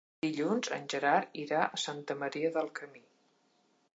Dilluns 0.25 0.69
en 0.77 0.87
Gerard 0.93 1.37
irà 1.43 1.59
a 1.65 1.79
Santa 1.83 2.17
Maria 2.23 2.53
del 2.57 2.75
Camí. 2.81 3.03